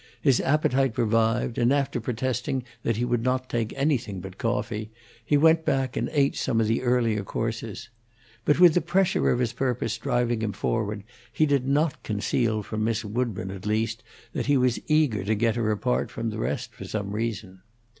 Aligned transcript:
His 0.19 0.39
appetite 0.41 0.97
revived, 0.97 1.59
and, 1.59 1.71
after 1.71 2.01
protesting 2.01 2.63
that 2.81 2.97
he 2.97 3.05
would 3.05 3.21
not 3.21 3.47
take 3.51 3.71
anything 3.75 4.19
but 4.19 4.39
coffee, 4.39 4.89
he 5.23 5.37
went 5.37 5.63
back 5.63 5.95
and 5.95 6.09
ate 6.11 6.35
some 6.35 6.59
of 6.59 6.65
the 6.65 6.81
earlier 6.81 7.23
courses. 7.23 7.89
But 8.43 8.59
with 8.59 8.73
the 8.73 8.81
pressure 8.81 9.29
of 9.29 9.37
his 9.37 9.53
purpose 9.53 9.99
driving 9.99 10.41
him 10.41 10.53
forward, 10.53 11.03
he 11.31 11.45
did 11.45 11.67
not 11.67 12.01
conceal 12.01 12.63
from 12.63 12.83
Miss 12.83 13.05
Woodburn, 13.05 13.51
at 13.51 13.67
least, 13.67 14.01
that 14.33 14.47
he 14.47 14.57
was 14.57 14.79
eager 14.87 15.23
to 15.23 15.35
get 15.35 15.55
her 15.55 15.69
apart 15.69 16.09
from 16.09 16.31
the 16.31 16.39
rest 16.39 16.73
for 16.73 16.85
some 16.85 17.11
reason. 17.11 17.61